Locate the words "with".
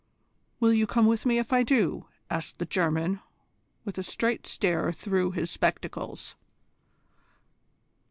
1.05-1.27, 3.85-3.99